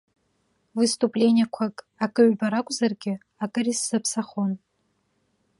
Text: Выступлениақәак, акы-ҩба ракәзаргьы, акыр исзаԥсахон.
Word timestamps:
Выступлениақәак, 0.77 1.75
акы-ҩба 2.03 2.47
ракәзаргьы, 2.53 3.13
акыр 3.43 3.65
исзаԥсахон. 3.71 4.53